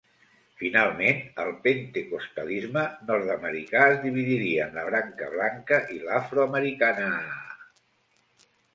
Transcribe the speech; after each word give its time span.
Finalment, 0.59 1.19
el 1.43 1.51
pentecostalisme 1.67 2.87
nord-americà 3.11 3.85
es 3.93 4.01
dividiria 4.07 4.67
en 4.67 4.81
la 4.81 4.89
branca 4.91 5.31
blanca 5.37 5.83
i 5.99 6.03
l'afroamericanaaaa. 6.09 7.65